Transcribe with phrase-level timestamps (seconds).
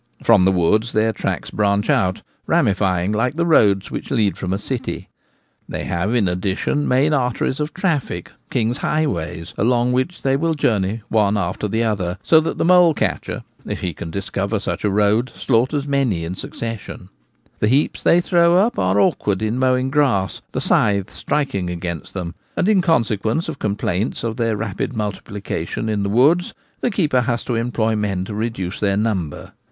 [0.23, 4.57] From the woods their tracks branch out, ramifying like the roads which lead from a
[4.57, 5.09] city.
[5.69, 11.03] They have in addition main arteries of traffic, king's highways, along which they will journey
[11.09, 14.89] one after the other; so that the mole catcher, if he can discover such a
[14.89, 16.95] road, slaughters many in succession.
[16.95, 17.59] Climbing Mice.
[17.59, 22.15] 109 The heaps they throw up are awkward in mowing grass, the scythe striking against
[22.15, 26.89] them; and in con sequence of complaints of their rapid multiplication in the woods the
[26.89, 29.49] keeper has to employ men to reduce their numbers.